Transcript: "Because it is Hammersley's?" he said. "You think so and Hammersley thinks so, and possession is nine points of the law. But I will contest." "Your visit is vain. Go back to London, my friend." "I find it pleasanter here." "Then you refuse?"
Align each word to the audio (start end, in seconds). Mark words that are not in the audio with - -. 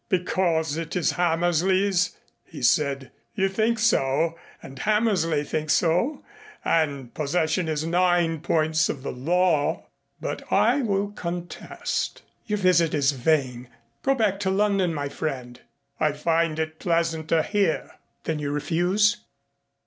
"Because 0.09 0.77
it 0.77 0.95
is 0.95 1.11
Hammersley's?" 1.11 2.17
he 2.43 2.63
said. 2.63 3.11
"You 3.35 3.47
think 3.47 3.77
so 3.77 4.35
and 4.63 4.79
Hammersley 4.79 5.43
thinks 5.43 5.73
so, 5.73 6.23
and 6.65 7.13
possession 7.13 7.67
is 7.67 7.85
nine 7.85 8.39
points 8.39 8.89
of 8.89 9.03
the 9.03 9.11
law. 9.11 9.85
But 10.19 10.51
I 10.51 10.81
will 10.81 11.11
contest." 11.11 12.23
"Your 12.47 12.57
visit 12.57 12.95
is 12.95 13.11
vain. 13.11 13.69
Go 14.01 14.15
back 14.15 14.39
to 14.39 14.49
London, 14.49 14.91
my 14.91 15.07
friend." 15.07 15.61
"I 15.99 16.13
find 16.13 16.57
it 16.57 16.79
pleasanter 16.79 17.43
here." 17.43 17.91
"Then 18.23 18.39
you 18.39 18.49
refuse?" 18.49 19.17